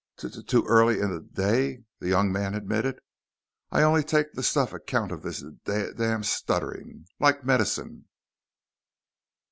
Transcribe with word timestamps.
"T 0.17 0.29
too 0.45 0.65
early 0.65 0.99
in 0.99 1.13
the 1.13 1.19
d 1.21 1.29
day," 1.35 1.83
the 1.99 2.09
young 2.09 2.31
man 2.31 2.55
admitted. 2.55 3.01
"I 3.69 3.83
only 3.83 4.01
take 4.03 4.33
the 4.33 4.41
stuff 4.41 4.73
account 4.73 5.11
of 5.11 5.21
this 5.21 5.41
d 5.43 5.91
damn 5.95 6.23
stuttering. 6.23 7.05
Like 7.19 7.45
medicine." 7.45 8.05